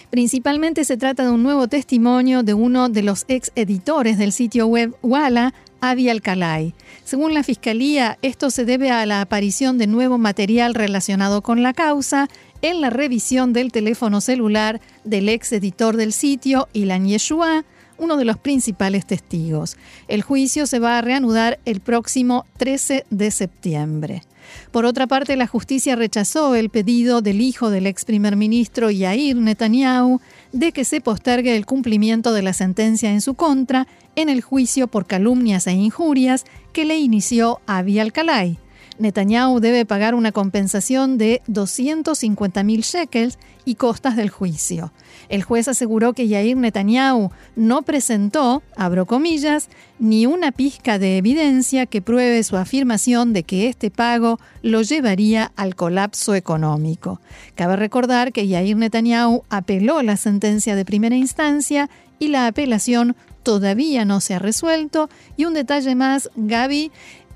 Principalmente 0.10 0.86
se 0.86 0.98
trata 0.98 1.24
de 1.24 1.30
un 1.30 1.44
nuevo 1.44 1.68
testimonio 1.68 2.42
de 2.42 2.56
uno 2.56 2.90
de 2.90 3.04
los 3.04 3.26
ex 3.28 3.52
editores 3.56 4.18
del 4.18 4.32
sitio 4.32 4.66
web 4.66 4.96
Walla, 5.04 5.54
Avi 5.82 6.10
Alcalay. 6.10 6.74
Según 7.04 7.36
la 7.36 7.44
Fiscalía, 7.44 8.18
esto 8.24 8.50
se 8.50 8.66
debe 8.66 8.90
a 8.90 9.06
la 9.06 9.22
aparición 9.22 9.78
de 9.78 9.86
nuevo 9.86 10.18
material 10.18 10.74
relacionado 10.74 11.44
con 11.44 11.62
la 11.62 11.74
causa 11.74 12.28
en 12.64 12.82
la 12.82 12.90
revisión 12.90 13.54
del 13.54 13.72
teléfono 13.72 14.20
celular 14.20 14.82
del 15.04 15.30
ex 15.30 15.54
editor 15.54 15.96
del 15.96 16.12
sitio, 16.12 16.68
Ilan 16.74 17.08
Yeshua, 17.08 17.64
uno 18.00 18.18
de 18.18 18.26
los 18.26 18.38
principales 18.38 19.06
testigos. 19.06 19.78
El 20.08 20.24
juicio 20.24 20.66
se 20.66 20.80
va 20.80 20.98
a 20.98 21.02
reanudar 21.02 21.60
el 21.66 21.82
próximo 21.82 22.48
13 22.58 23.06
de 23.12 23.30
septiembre. 23.30 24.24
Por 24.72 24.86
otra 24.86 25.08
parte, 25.08 25.36
la 25.36 25.48
justicia 25.48 25.96
rechazó 25.96 26.56
el 26.56 26.70
pedido 26.70 27.22
del 27.22 27.42
hijo 27.42 27.70
del 27.70 27.88
ex 27.88 28.06
primer 28.06 28.36
ministro 28.36 28.92
Yair 28.92 29.36
Netanyahu 29.36 30.20
de 30.52 30.72
que 30.72 30.86
se 30.86 31.02
postergue 31.02 31.56
el 31.56 31.66
cumplimiento 31.66 32.34
de 32.34 32.42
la 32.42 32.54
sentencia 32.54 33.12
en 33.12 33.22
su 33.22 33.34
contra 33.34 33.88
en 34.16 34.30
el 34.30 34.42
juicio 34.42 34.88
por 34.88 35.06
calumnias 35.06 35.68
e 35.68 35.72
injurias 35.72 36.46
que 36.74 36.86
le 36.86 36.98
inició 36.98 37.62
Avi 37.68 38.00
Alcalay. 38.00 38.58
Netanyahu 39.00 39.60
debe 39.60 39.86
pagar 39.86 40.14
una 40.14 40.32
compensación 40.32 41.18
de 41.18 41.42
250 41.48 42.64
mil 42.64 42.82
shekels 42.82 43.40
y 43.66 43.76
costas 43.76 44.16
del 44.16 44.30
juicio. 44.30 44.92
El 45.30 45.44
juez 45.44 45.68
aseguró 45.68 46.14
que 46.14 46.28
Yair 46.28 46.58
Netanyahu 46.58 47.32
no 47.56 47.82
presentó, 47.84 48.62
abro 48.76 49.06
comillas, 49.06 49.70
ni 50.00 50.26
una 50.26 50.52
pizca 50.52 51.00
de 51.00 51.18
evidencia 51.18 51.86
que 51.86 52.02
pruebe 52.02 52.44
su 52.44 52.58
afirmación 52.58 53.32
de 53.32 53.44
que 53.44 53.68
este 53.68 53.90
pago 53.90 54.40
lo 54.62 54.82
llevaría 54.82 55.52
al 55.56 55.76
colapso 55.76 56.36
económico. 56.36 57.22
Cabe 57.56 57.76
recordar 57.76 58.34
que 58.34 58.48
Yair 58.48 58.76
Netanyahu 58.76 59.44
apeló 59.50 60.02
la 60.02 60.18
sentencia 60.18 60.76
de 60.76 60.86
primera 60.86 61.16
instancia 61.16 61.90
y 62.20 62.28
la 62.28 62.48
apelación 62.48 63.16
todavía 63.44 64.06
no 64.06 64.20
se 64.20 64.36
ha 64.36 64.40
resuelto. 64.40 65.10
Y 65.38 65.46
un 65.46 65.54
detalle 65.54 65.96
más, 65.96 66.30
Gaby, 66.36 66.92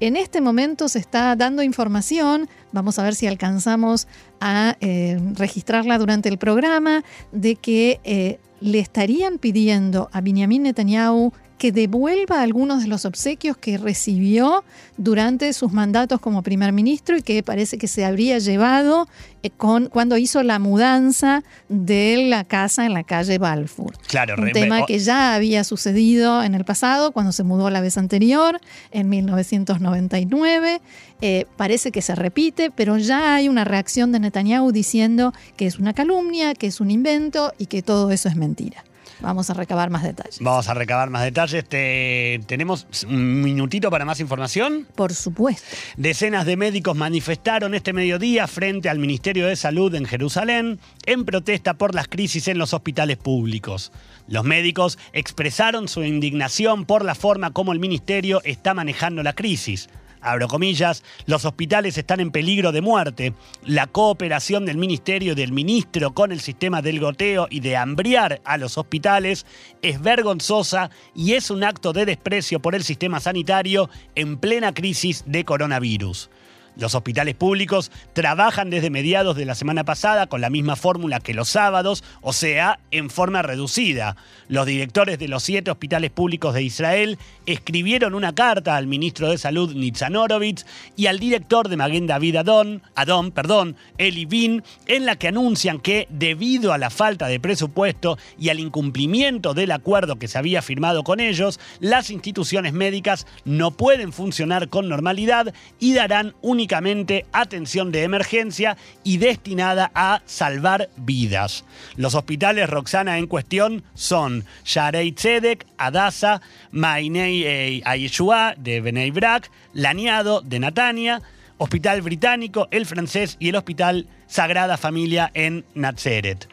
en 0.08 0.18
este 0.18 0.42
momento 0.42 0.90
se 0.90 1.00
está 1.00 1.34
dando 1.38 1.64
información, 1.64 2.50
vamos 2.74 3.00
a 3.00 3.04
ver 3.04 3.16
si 3.16 3.26
alcanzamos 3.26 4.08
a 4.42 4.76
eh, 4.82 5.18
registrarla 5.36 5.98
durante 5.98 6.28
el 6.28 6.38
programa, 6.38 7.06
de 7.32 7.56
que 7.56 8.02
eh, 8.04 8.38
le 8.60 8.80
estarían 8.80 9.38
pidiendo 9.38 10.10
a 10.12 10.20
Benjamin 10.20 10.64
Netanyahu 10.64 11.32
que 11.58 11.72
devuelva 11.72 12.42
algunos 12.42 12.82
de 12.82 12.88
los 12.88 13.06
obsequios 13.06 13.58
que 13.58 13.78
recibió 13.78 14.64
durante 14.98 15.54
sus 15.54 15.72
mandatos 15.72 16.20
como 16.20 16.44
primer 16.44 16.74
ministro 16.74 17.18
y 17.18 17.22
que 17.22 17.42
parece 17.44 17.78
que 17.78 17.88
se 17.88 18.06
habría 18.06 18.40
llevado 18.40 19.08
eh, 19.44 19.50
con, 19.50 19.88
cuando 19.88 20.18
hizo 20.18 20.44
la 20.44 20.60
mudanza 20.60 21.44
de 21.70 22.26
la 22.28 22.44
casa 22.44 22.86
en 22.86 22.94
la 22.94 23.04
calle 23.04 23.38
Balfour. 23.38 23.94
Claro, 24.08 24.36
Un 24.42 24.52
tema 24.52 24.86
que 24.86 25.00
ya 25.00 25.36
había 25.36 25.64
sucedido 25.64 26.44
en 26.44 26.56
el 26.56 26.66
pasado, 26.66 27.12
cuando 27.12 27.32
se 27.32 27.44
mudó 27.44 27.70
la 27.70 27.82
vez 27.82 27.98
anterior, 27.98 28.60
en 28.92 29.10
1999. 29.10 30.82
Eh, 31.22 31.46
parece 31.56 31.92
que 31.92 32.02
se 32.02 32.16
repite, 32.16 32.72
pero 32.72 32.98
ya 32.98 33.36
hay 33.36 33.48
una 33.48 33.64
reacción 33.64 34.12
de 34.12 34.20
Netanyahu 34.20 34.72
diciendo 34.72 35.34
que 35.56 35.66
es 35.66 35.80
una 35.80 35.94
calumnia, 35.94 36.54
que 36.54 36.68
es 36.68 36.82
un 36.82 36.92
invento 36.92 37.54
y 37.58 37.68
que 37.68 37.82
todo 37.82 38.12
eso 38.12 38.28
es 38.28 38.36
mentira. 38.36 38.84
Vamos 39.24 39.50
a 39.50 39.54
recabar 39.54 39.90
más 39.90 40.04
detalles. 40.04 40.38
Vamos 40.42 40.68
a 40.68 40.74
recabar 40.74 41.10
más 41.10 41.24
detalles. 41.24 41.64
Te- 41.68 42.42
¿Tenemos 42.46 42.86
un 43.08 43.42
minutito 43.42 43.90
para 43.90 44.04
más 44.06 44.20
información? 44.20 44.86
Por 44.96 45.14
supuesto. 45.14 45.66
Decenas 45.98 46.46
de 46.46 46.58
médicos 46.58 46.96
manifestaron 46.98 47.74
este 47.74 47.94
mediodía 47.94 48.48
frente 48.48 48.90
al 48.90 49.00
Ministerio 49.00 49.48
de 49.48 49.56
Salud 49.56 49.96
en 49.96 50.06
Jerusalén 50.06 50.80
en 51.06 51.24
protesta 51.24 51.74
por 51.76 51.96
las 51.96 52.08
crisis 52.10 52.48
en 52.50 52.58
los 52.58 52.74
hospitales 52.74 53.16
públicos. 53.18 53.92
Los 54.28 54.44
médicos 54.44 55.00
expresaron 55.14 55.88
su 55.88 56.04
indignación 56.04 56.86
por 56.86 57.06
la 57.06 57.16
forma 57.16 57.52
como 57.52 57.72
el 57.72 57.80
ministerio 57.80 58.42
está 58.44 58.74
manejando 58.74 59.24
la 59.24 59.34
crisis. 59.34 59.90
Abro 60.24 60.48
comillas, 60.48 61.04
los 61.26 61.44
hospitales 61.44 61.98
están 61.98 62.22
en 62.22 62.32
peligro 62.32 62.72
de 62.72 62.82
muerte. 62.82 63.34
La 63.66 63.88
cooperación 63.88 64.66
del 64.66 64.78
ministerio 64.78 65.34
y 65.34 65.36
del 65.36 65.52
ministro 65.52 66.14
con 66.14 66.32
el 66.32 66.40
sistema 66.40 66.82
del 66.82 67.02
goteo 67.02 67.48
y 67.50 67.60
de 67.60 67.76
hambriar 67.76 68.42
a 68.46 68.58
los 68.58 68.78
hospitales 68.78 69.46
es 69.82 70.02
vergonzosa 70.02 70.90
y 71.14 71.34
es 71.34 71.52
un 71.52 71.64
acto 71.64 71.92
de 71.92 72.06
desprecio 72.06 72.62
por 72.62 72.74
el 72.74 72.84
sistema 72.84 73.20
sanitario 73.20 73.90
en 74.16 74.38
plena 74.38 74.74
crisis 74.74 75.24
de 75.28 75.44
coronavirus. 75.44 76.30
Los 76.76 76.96
hospitales 76.96 77.36
públicos 77.36 77.92
trabajan 78.14 78.70
desde 78.70 78.90
mediados 78.90 79.36
de 79.36 79.46
la 79.46 79.56
semana 79.56 79.84
pasada 79.84 80.28
con 80.28 80.42
la 80.42 80.50
misma 80.50 80.76
fórmula 80.76 81.20
que 81.20 81.34
los 81.34 81.50
sábados, 81.50 82.04
o 82.22 82.34
sea, 82.34 82.80
en 82.92 83.10
forma 83.10 83.42
reducida. 83.42 84.16
Los 84.48 84.66
directores 84.66 85.20
de 85.20 85.28
los 85.28 85.44
siete 85.44 85.72
hospitales 85.72 86.12
públicos 86.12 86.54
de 86.54 86.64
Israel 86.64 87.18
escribieron 87.46 88.16
una 88.16 88.34
carta 88.34 88.76
al 88.76 88.88
ministro 88.88 89.30
de 89.30 89.38
Salud 89.38 89.74
Nitzan 89.76 90.16
Horowitz 90.16 90.66
y 90.96 91.08
al 91.08 91.20
director 91.20 91.70
de 91.70 91.78
Maguen 91.78 92.08
David 92.08 92.38
Adon, 92.38 92.82
Adon, 92.96 93.32
perdón, 93.32 93.76
Eli 93.98 94.26
Bin, 94.26 94.64
en 94.88 95.06
la 95.06 95.16
que 95.16 95.28
anuncian 95.28 95.80
que 95.80 96.08
debido 96.10 96.74
a 96.74 96.78
la 96.78 96.90
falta 96.90 97.28
de 97.28 97.40
presupuesto 97.40 98.18
y 98.40 98.50
al 98.50 98.60
incumplimiento 98.60 99.54
del 99.54 99.72
acuerdo 99.72 100.18
que 100.18 100.28
se 100.28 100.38
había 100.38 100.62
firmado 100.62 101.04
con 101.04 101.20
ellos, 101.20 101.60
las 101.80 102.10
instituciones 102.10 102.74
médicas 102.74 103.28
no 103.46 103.72
pueden 103.72 104.14
funcionar 104.14 104.70
con 104.70 104.90
normalidad 104.90 105.54
y 105.80 105.94
darán 105.94 106.36
únicamente 106.64 107.26
atención 107.34 107.92
de 107.92 108.04
emergencia 108.04 108.78
y 109.04 109.18
destinada 109.18 109.92
a 109.94 110.22
salvar 110.26 110.88
vidas. 110.96 111.66
Los 111.98 112.16
hospitales 112.16 112.70
Roxana 112.70 113.18
en 113.18 113.28
cuestión 113.28 113.84
son 113.96 114.46
Sharei 114.64 115.12
Tzedek, 115.12 115.66
Adasa, 115.78 116.42
Mainei 116.72 117.44
eh, 117.44 117.82
Ayeshua 117.84 118.56
de 118.58 118.80
Benei 118.80 119.12
Brak, 119.12 119.52
Laniado 119.74 120.40
de 120.40 120.60
Natania, 120.60 121.22
Hospital 121.58 122.02
Británico, 122.02 122.70
el 122.72 122.86
francés 122.86 123.36
y 123.40 123.50
el 123.50 123.58
Hospital 123.58 124.08
Sagrada 124.28 124.78
Familia 124.78 125.32
en 125.34 125.66
Nazaret. 125.76 126.48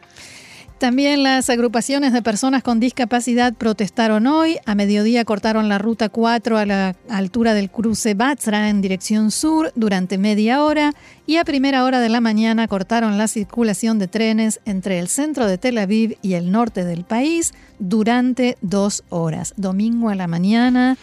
También 0.81 1.21
las 1.21 1.47
agrupaciones 1.51 2.11
de 2.11 2.23
personas 2.23 2.63
con 2.63 2.79
discapacidad 2.79 3.53
protestaron 3.53 4.25
hoy. 4.25 4.57
A 4.65 4.73
mediodía 4.73 5.23
cortaron 5.25 5.69
la 5.69 5.77
ruta 5.77 6.09
4 6.09 6.57
a 6.57 6.65
la 6.65 6.95
altura 7.07 7.53
del 7.53 7.69
cruce 7.69 8.15
Batzra 8.15 8.67
en 8.67 8.81
dirección 8.81 9.29
sur 9.29 9.71
durante 9.75 10.17
media 10.17 10.63
hora 10.63 10.93
y 11.27 11.37
a 11.37 11.45
primera 11.45 11.83
hora 11.85 11.99
de 11.99 12.09
la 12.09 12.19
mañana 12.19 12.67
cortaron 12.67 13.19
la 13.19 13.27
circulación 13.27 13.99
de 13.99 14.07
trenes 14.07 14.59
entre 14.65 14.97
el 14.97 15.07
centro 15.07 15.45
de 15.45 15.59
Tel 15.59 15.77
Aviv 15.77 16.17
y 16.23 16.33
el 16.33 16.51
norte 16.51 16.83
del 16.83 17.03
país 17.03 17.53
durante 17.77 18.57
dos 18.61 19.03
horas. 19.09 19.53
Domingo 19.57 20.09
a 20.09 20.15
la 20.15 20.25
mañana. 20.25 20.97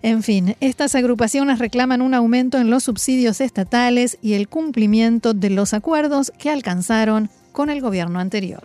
En 0.00 0.22
fin, 0.22 0.56
estas 0.60 0.94
agrupaciones 0.94 1.58
reclaman 1.58 2.00
un 2.00 2.14
aumento 2.14 2.56
en 2.56 2.70
los 2.70 2.84
subsidios 2.84 3.42
estatales 3.42 4.16
y 4.22 4.32
el 4.32 4.48
cumplimiento 4.48 5.34
de 5.34 5.50
los 5.50 5.74
acuerdos 5.74 6.32
que 6.38 6.48
alcanzaron 6.48 7.28
con 7.54 7.70
el 7.70 7.80
gobierno 7.80 8.18
anterior. 8.18 8.64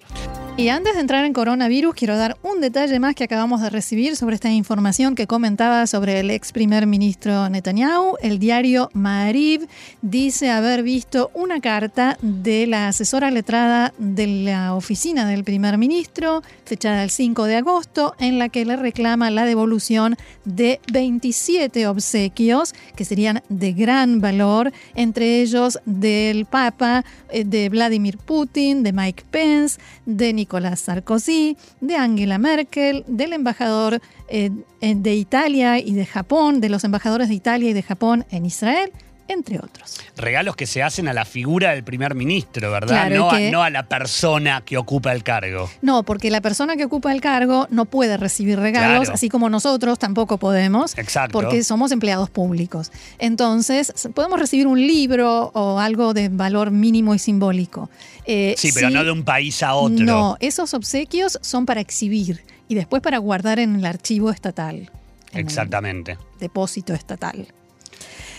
Y 0.59 0.67
antes 0.67 0.95
de 0.95 0.99
entrar 0.99 1.23
en 1.23 1.31
coronavirus, 1.31 1.95
quiero 1.95 2.17
dar 2.17 2.37
un 2.43 2.59
detalle 2.59 2.99
más 2.99 3.15
que 3.15 3.23
acabamos 3.23 3.61
de 3.61 3.69
recibir 3.69 4.17
sobre 4.17 4.35
esta 4.35 4.51
información 4.51 5.15
que 5.15 5.25
comentaba 5.25 5.87
sobre 5.87 6.19
el 6.19 6.29
ex 6.31 6.51
primer 6.51 6.85
ministro 6.85 7.49
Netanyahu. 7.49 8.17
El 8.21 8.39
diario 8.39 8.89
Maariv 8.91 9.69
dice 10.01 10.49
haber 10.49 10.83
visto 10.83 11.31
una 11.33 11.61
carta 11.61 12.17
de 12.21 12.67
la 12.67 12.89
asesora 12.89 13.31
letrada 13.31 13.93
de 13.99 14.27
la 14.27 14.75
oficina 14.75 15.25
del 15.25 15.45
primer 15.45 15.77
ministro, 15.77 16.43
fechada 16.65 17.05
el 17.05 17.09
5 17.09 17.45
de 17.45 17.55
agosto, 17.55 18.15
en 18.19 18.37
la 18.37 18.49
que 18.49 18.65
le 18.65 18.75
reclama 18.75 19.31
la 19.31 19.45
devolución 19.45 20.17
de 20.43 20.81
27 20.91 21.87
obsequios 21.87 22.73
que 22.97 23.05
serían 23.05 23.43
de 23.47 23.71
gran 23.71 24.19
valor, 24.19 24.73
entre 24.93 25.39
ellos 25.39 25.79
del 25.85 26.45
Papa, 26.45 27.05
eh, 27.29 27.45
de 27.45 27.69
Vladimir 27.69 28.17
Putin, 28.17 28.83
de 28.83 28.91
Mike 28.91 29.23
Pence, 29.31 29.79
de 30.05 30.33
Nicolás 30.33 30.48
Nicolás 30.49 30.79
Sarkozy, 30.79 31.57
de 31.79 31.95
Angela 31.95 32.39
Merkel, 32.39 33.03
del 33.05 33.33
embajador 33.33 34.01
eh, 34.29 34.49
de 34.81 35.13
Italia 35.13 35.77
y 35.77 35.93
de 35.93 36.07
Japón, 36.07 36.59
de 36.59 36.69
los 36.69 36.83
embajadores 36.83 37.29
de 37.29 37.35
Italia 37.35 37.69
y 37.69 37.73
de 37.73 37.83
Japón 37.83 38.25
en 38.31 38.47
Israel 38.47 38.91
entre 39.29 39.57
otros. 39.57 39.99
Regalos 40.17 40.55
que 40.55 40.65
se 40.65 40.83
hacen 40.83 41.07
a 41.07 41.13
la 41.13 41.23
figura 41.23 41.71
del 41.71 41.83
primer 41.83 42.15
ministro, 42.15 42.71
¿verdad? 42.71 43.09
no, 43.09 43.61
a, 43.61 43.69
la 43.69 43.87
persona 43.87 44.61
que 44.65 44.77
ocupa 44.77 45.13
el 45.13 45.23
cargo. 45.23 45.69
No, 45.81 46.03
porque 46.03 46.29
la 46.29 46.41
persona 46.41 46.75
que 46.75 46.85
ocupa 46.85 47.11
el 47.13 47.21
cargo 47.21 47.67
no 47.69 47.85
puede 47.85 48.17
recibir 48.17 48.59
regalos, 48.59 49.09
así 49.09 49.29
como 49.29 49.49
nosotros 49.49 49.99
tampoco 49.99 50.37
podemos, 50.37 50.97
Exacto. 50.97 51.39
porque 51.39 51.63
somos 51.63 51.91
empleados 51.91 52.29
públicos. 52.29 52.91
Entonces, 53.19 53.93
podemos 54.13 54.39
recibir 54.39 54.67
un 54.67 54.79
libro 54.79 55.51
o 55.53 55.79
algo 55.79 56.13
de 56.13 56.29
valor 56.29 56.71
mínimo 56.71 57.13
y 57.13 57.19
simbólico. 57.19 57.89
Eh, 58.25 58.55
sí, 58.57 58.71
pero 58.73 58.89
no 58.89 59.03
de 59.03 59.11
un 59.11 59.23
país 59.23 59.61
a 59.63 59.75
otro. 59.75 60.03
No, 60.03 60.37
esos 60.39 60.73
obsequios 60.73 61.37
son 61.41 61.65
para 61.65 61.81
exhibir 61.81 62.43
y 62.67 62.75
después 62.75 63.01
para 63.01 63.17
guardar 63.19 63.59
en 63.59 63.75
el 63.75 63.85
archivo 63.85 64.31
estatal. 64.31 64.91
Exactamente. 65.33 66.17
depósito 66.39 66.93
estatal. 66.93 67.47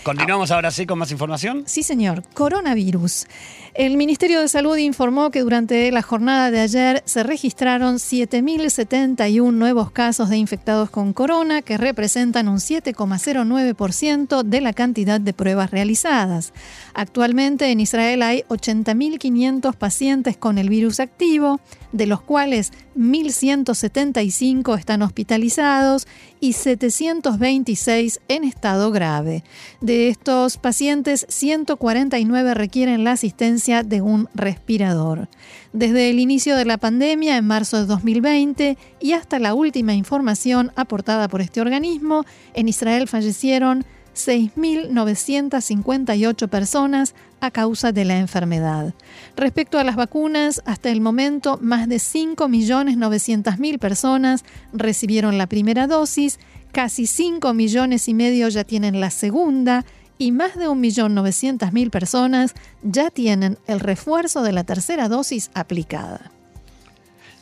Continuamos 0.03 0.49
ahora 0.49 0.71
sí 0.71 0.87
con 0.87 0.97
más 0.97 1.11
información. 1.11 1.63
Sí, 1.67 1.83
señor. 1.83 2.23
Coronavirus. 2.33 3.27
El 3.75 3.97
Ministerio 3.97 4.41
de 4.41 4.47
Salud 4.47 4.75
informó 4.77 5.29
que 5.29 5.41
durante 5.41 5.91
la 5.91 6.01
jornada 6.01 6.49
de 6.49 6.59
ayer 6.59 7.03
se 7.05 7.21
registraron 7.21 7.97
7.071 7.97 9.53
nuevos 9.53 9.91
casos 9.91 10.29
de 10.29 10.37
infectados 10.37 10.89
con 10.89 11.13
corona, 11.13 11.61
que 11.61 11.77
representan 11.77 12.47
un 12.47 12.57
7,09% 12.57 14.43
de 14.43 14.61
la 14.61 14.73
cantidad 14.73 15.21
de 15.21 15.33
pruebas 15.33 15.69
realizadas. 15.69 16.51
Actualmente 16.95 17.69
en 17.71 17.79
Israel 17.79 18.23
hay 18.23 18.41
80.500 18.49 19.75
pacientes 19.75 20.35
con 20.35 20.57
el 20.57 20.67
virus 20.67 20.99
activo, 20.99 21.61
de 21.91 22.07
los 22.07 22.21
cuales 22.21 22.73
1.175 22.95 24.77
están 24.77 25.01
hospitalizados 25.01 26.07
y 26.39 26.53
726 26.53 28.19
en 28.27 28.43
estado 28.43 28.91
grave. 28.91 29.43
De 29.79 30.09
estos 30.09 30.57
pacientes, 30.57 31.25
149 31.29 32.53
requieren 32.53 33.03
la 33.03 33.13
asistencia 33.13 33.83
de 33.83 34.01
un 34.01 34.27
respirador. 34.33 35.29
Desde 35.73 36.09
el 36.09 36.19
inicio 36.19 36.55
de 36.55 36.65
la 36.65 36.77
pandemia, 36.77 37.37
en 37.37 37.47
marzo 37.47 37.77
de 37.77 37.85
2020, 37.85 38.77
y 38.99 39.13
hasta 39.13 39.39
la 39.39 39.53
última 39.53 39.93
información 39.93 40.71
aportada 40.75 41.27
por 41.27 41.41
este 41.41 41.61
organismo, 41.61 42.25
en 42.53 42.67
Israel 42.67 43.07
fallecieron 43.07 43.85
6.958 44.15 46.47
personas 46.47 47.13
a 47.39 47.51
causa 47.51 47.91
de 47.91 48.05
la 48.05 48.17
enfermedad. 48.17 48.95
Respecto 49.35 49.77
a 49.79 49.83
las 49.83 49.95
vacunas, 49.95 50.61
hasta 50.65 50.89
el 50.89 51.01
momento 51.01 51.59
más 51.61 51.87
de 51.89 51.97
5.900.000 51.97 53.77
personas 53.79 54.43
recibieron 54.73 55.37
la 55.37 55.45
primera 55.47 55.85
dosis, 55.87 56.39
casi 56.71 57.07
5 57.07 57.53
millones 57.53 58.07
y 58.07 58.13
medio 58.13 58.47
ya 58.49 58.63
tienen 58.63 58.99
la 58.99 59.09
segunda 59.09 59.85
y 60.17 60.31
más 60.31 60.55
de 60.55 60.67
1.900.000 60.67 61.89
personas 61.89 62.53
ya 62.83 63.09
tienen 63.09 63.57
el 63.67 63.79
refuerzo 63.79 64.43
de 64.43 64.51
la 64.51 64.63
tercera 64.63 65.09
dosis 65.09 65.49
aplicada. 65.55 66.31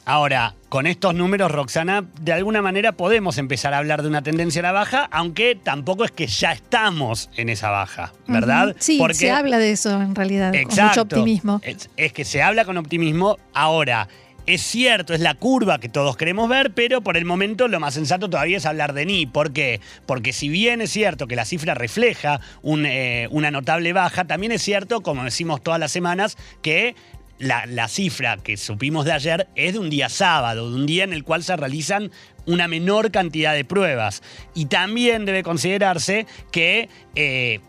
Ahora, 0.10 0.56
con 0.70 0.88
estos 0.88 1.14
números, 1.14 1.52
Roxana, 1.52 2.04
de 2.20 2.34
alguna 2.34 2.64
manera 2.64 2.94
podemos 2.94 3.38
empezar 3.38 3.76
a 3.76 3.78
hablar 3.78 4.02
de 4.02 4.08
una 4.08 4.24
tendencia 4.24 4.60
a 4.62 4.64
la 4.64 4.72
baja, 4.72 5.08
aunque 5.12 5.54
tampoco 5.54 6.04
es 6.04 6.10
que 6.10 6.26
ya 6.26 6.52
estamos 6.52 7.30
en 7.38 7.48
esa 7.48 7.70
baja, 7.70 8.12
¿verdad? 8.26 8.76
Sí, 8.80 8.98
Porque, 8.98 9.14
se 9.14 9.30
habla 9.30 9.60
de 9.60 9.70
eso 9.70 10.02
en 10.02 10.16
realidad, 10.16 10.52
con 10.52 10.84
mucho 10.88 11.04
optimismo. 11.04 11.62
Es, 11.64 12.12
que 12.12 12.26
se 12.26 12.42
habla 12.42 12.66
con 12.66 12.78
optimismo. 12.78 13.38
Ahora, 13.54 14.08
es 14.48 14.64
cierto, 14.64 15.14
es 15.14 15.20
la 15.20 15.36
curva 15.36 15.78
que 15.78 15.90
todos 15.90 16.18
queremos 16.18 16.50
ver, 16.50 16.74
pero 16.74 17.02
por 17.02 17.16
el 17.16 17.26
momento 17.26 17.68
lo 17.68 17.80
más 17.80 17.94
sensato 17.94 18.32
todavía 18.32 18.58
es 18.58 18.66
hablar 18.66 18.94
de 18.94 19.06
ni. 19.06 19.28
¿Por 19.28 19.54
qué? 19.54 19.80
Porque 20.08 20.34
si 20.34 20.50
bien 20.50 20.82
es 20.82 20.90
cierto 20.90 21.28
que 21.28 21.36
la 21.36 21.46
cifra 21.46 21.76
refleja 21.76 22.42
eh, 22.64 23.28
una 23.30 23.52
notable 23.52 23.94
baja, 23.94 24.26
también 24.26 24.54
es 24.54 24.64
cierto, 24.64 25.02
como 25.02 25.24
decimos 25.24 25.62
todas 25.62 25.80
las 25.80 25.92
semanas, 25.92 26.36
que 26.64 26.96
la, 27.40 27.88
cifra 27.88 28.38
que 28.38 28.58
supimos 28.58 29.06
de 29.06 29.14
ayer 29.14 29.48
es 29.56 29.74
de 29.74 29.80
un 29.80 29.90
día 29.90 30.10
sábado, 30.10 30.70
de 30.70 30.76
un 30.76 30.86
día 30.86 31.04
en 31.04 31.14
el 31.14 31.24
cual 31.24 31.44
se 31.44 31.56
realizan 31.56 32.12
una 32.46 32.68
menor 32.68 33.12
cantidad 33.12 33.54
de 33.54 33.66
pruebas. 33.66 34.22
Y 34.54 34.66
también 34.66 35.26
debe 35.26 35.44
considerarse 35.44 36.26
que 36.52 36.90
eh, 37.16 37.62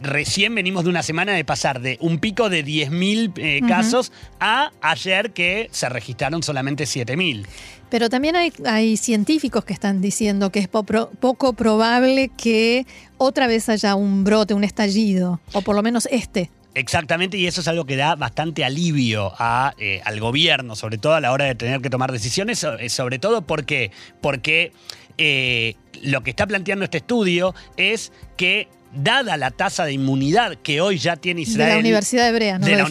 recién 0.00 0.54
venimos 0.54 0.84
de 0.84 0.90
una 0.90 1.02
semana 1.02 1.32
de 1.32 1.44
pasar 1.44 1.80
de 1.80 1.98
un 2.00 2.18
pico 2.18 2.48
de 2.48 2.64
10.000 2.64 3.32
eh, 3.36 3.60
casos 3.68 4.12
a 4.40 4.72
ayer 4.80 5.32
que 5.32 5.68
se 5.70 5.88
registraron 5.88 6.42
solamente 6.42 6.84
7.000. 6.84 7.46
Pero 7.90 8.10
también 8.10 8.36
hay, 8.36 8.96
científicos 8.98 9.64
que 9.64 9.72
están 9.72 10.02
diciendo 10.02 10.50
que 10.50 10.58
es 10.58 10.68
poco 10.68 11.52
probable 11.54 12.30
que 12.36 12.86
otra 13.16 13.46
vez 13.46 13.68
haya 13.70 13.94
un 13.94 14.24
brote, 14.24 14.52
un 14.52 14.64
estallido, 14.64 15.40
o 15.52 15.62
por 15.62 15.74
lo 15.74 15.82
menos 15.82 16.06
este. 16.10 16.50
Exactamente, 16.74 17.36
y 17.36 17.46
eso 17.46 17.60
es 17.60 17.68
algo 17.68 17.86
que 17.86 17.96
da 17.96 18.14
bastante 18.14 18.64
alivio 18.64 19.32
a, 19.38 19.74
eh, 19.78 20.00
al 20.04 20.20
gobierno, 20.20 20.76
sobre 20.76 20.98
todo 20.98 21.14
a 21.14 21.20
la 21.20 21.32
hora 21.32 21.46
de 21.46 21.54
tener 21.54 21.80
que 21.80 21.90
tomar 21.90 22.12
decisiones, 22.12 22.62
eh, 22.62 22.88
sobre 22.88 23.18
todo 23.18 23.42
porque, 23.42 23.90
porque 24.20 24.72
eh, 25.16 25.74
lo 26.02 26.22
que 26.22 26.30
está 26.30 26.46
planteando 26.46 26.84
este 26.84 26.98
estudio 26.98 27.54
es 27.76 28.12
que, 28.36 28.68
dada 28.92 29.36
la 29.36 29.50
tasa 29.50 29.84
de 29.84 29.92
inmunidad 29.92 30.56
que 30.56 30.80
hoy 30.80 30.98
ya 30.98 31.16
tiene 31.16 31.42
Israel... 31.42 31.68
De 31.68 31.74
la 31.74 31.80
Universidad 31.80 32.28
Hebrea, 32.28 32.58
¿no? 32.58 32.66
De, 32.66 32.76
la, 32.76 32.88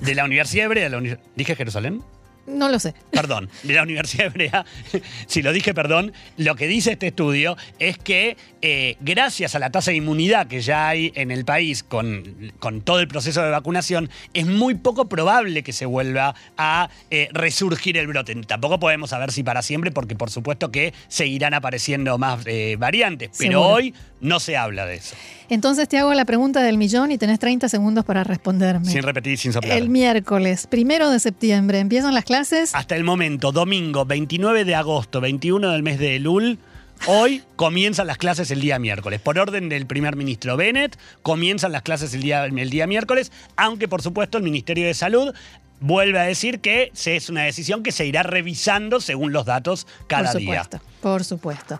de 0.00 0.14
la 0.14 0.24
Universidad 0.24 0.66
Hebrea, 0.66 0.90
¿dije 1.34 1.56
Jerusalén? 1.56 2.02
No 2.46 2.68
lo 2.68 2.78
sé. 2.78 2.94
Perdón, 3.12 3.48
de 3.62 3.74
la 3.74 3.82
Universidad 3.82 4.26
Hebrea, 4.26 4.64
si 5.26 5.42
lo 5.42 5.52
dije, 5.52 5.72
perdón, 5.72 6.12
lo 6.36 6.56
que 6.56 6.66
dice 6.66 6.92
este 6.92 7.08
estudio 7.08 7.56
es 7.78 7.96
que 7.98 8.36
eh, 8.62 8.96
gracias 9.00 9.54
a 9.54 9.58
la 9.58 9.70
tasa 9.70 9.90
de 9.90 9.96
inmunidad 9.96 10.46
que 10.46 10.60
ya 10.60 10.88
hay 10.88 11.12
en 11.14 11.30
el 11.30 11.44
país 11.44 11.82
con, 11.82 12.52
con, 12.58 12.82
todo 12.82 13.00
el 13.00 13.08
proceso 13.08 13.42
de 13.42 13.50
vacunación, 13.50 14.10
es 14.34 14.46
muy 14.46 14.74
poco 14.74 15.08
probable 15.08 15.62
que 15.62 15.72
se 15.72 15.86
vuelva 15.86 16.34
a 16.58 16.90
eh, 17.10 17.28
resurgir 17.32 17.96
el 17.96 18.06
brote. 18.06 18.34
Tampoco 18.46 18.78
podemos 18.78 19.10
saber 19.10 19.32
si 19.32 19.42
para 19.42 19.62
siempre, 19.62 19.90
porque 19.90 20.14
por 20.14 20.30
supuesto 20.30 20.70
que 20.70 20.92
seguirán 21.08 21.54
apareciendo 21.54 22.18
más 22.18 22.40
eh, 22.46 22.76
variantes, 22.78 23.30
pero 23.38 23.62
hoy 23.62 23.94
no 24.20 24.40
se 24.40 24.56
habla 24.56 24.84
de 24.84 24.96
eso. 24.96 25.16
Entonces 25.48 25.88
te 25.88 25.98
hago 25.98 26.12
la 26.12 26.24
pregunta 26.26 26.62
del 26.62 26.76
millón 26.76 27.12
y 27.12 27.18
tenés 27.18 27.38
30 27.38 27.68
segundos 27.68 28.04
para 28.04 28.24
responderme. 28.24 28.86
Sin 28.86 29.02
repetir, 29.02 29.38
sin 29.38 29.52
soplar. 29.52 29.76
El 29.76 29.88
miércoles, 29.88 30.66
primero 30.66 31.10
de 31.10 31.18
septiembre, 31.18 31.78
¿empiezan 31.78 32.14
las 32.14 32.24
clases? 32.24 32.74
Hasta 32.74 32.94
el 32.94 33.04
momento, 33.04 33.52
domingo 33.52 34.04
29 34.04 34.64
de 34.64 34.74
agosto, 34.74 35.20
21 35.20 35.70
del 35.70 35.82
mes 35.82 35.98
de 35.98 36.16
Elul. 36.16 36.58
Hoy 37.06 37.42
comienzan 37.56 38.06
las 38.06 38.18
clases 38.18 38.50
el 38.50 38.60
día 38.60 38.78
miércoles. 38.78 39.20
Por 39.20 39.38
orden 39.38 39.68
del 39.68 39.86
primer 39.86 40.16
ministro 40.16 40.56
Bennett, 40.56 40.98
comienzan 41.22 41.72
las 41.72 41.82
clases 41.82 42.12
el 42.14 42.22
día, 42.22 42.44
el 42.44 42.70
día 42.70 42.86
miércoles, 42.86 43.32
aunque 43.56 43.88
por 43.88 44.02
supuesto 44.02 44.38
el 44.38 44.44
Ministerio 44.44 44.86
de 44.86 44.94
Salud 44.94 45.34
vuelve 45.80 46.18
a 46.18 46.24
decir 46.24 46.60
que 46.60 46.92
es 46.92 47.30
una 47.30 47.42
decisión 47.42 47.82
que 47.82 47.92
se 47.92 48.06
irá 48.06 48.22
revisando 48.22 49.00
según 49.00 49.32
los 49.32 49.46
datos 49.46 49.86
cada 50.06 50.32
por 50.32 50.40
día. 50.40 50.68
Por 51.00 51.24
supuesto. 51.24 51.78